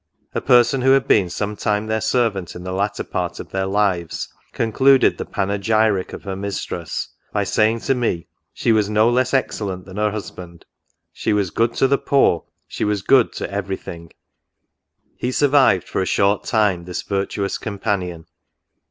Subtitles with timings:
[0.33, 3.67] A person who had been some time their servant in the latter part of their
[3.67, 9.31] lives, concluded the panegyric of her mistress by saying to me," she was no less
[9.31, 10.65] excellent than her husband;
[11.13, 14.09] she was good to the poor, she was good to every thing!"
[15.19, 18.25] He survived for a short time this virtuous companion.